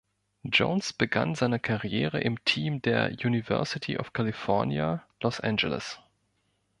Jones 0.49 0.93
begann 0.93 1.35
seine 1.35 1.59
Karriere 1.59 2.21
im 2.21 2.43
Team 2.43 2.81
der 2.81 3.11
University 3.23 3.99
of 3.99 4.13
California, 4.13 5.03
Los 5.21 5.39
Angeles. 5.39 5.99